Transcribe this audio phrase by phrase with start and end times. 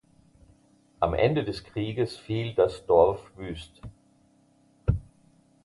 [0.99, 3.81] Am Ende des Krieges fiel das Dorf wüst.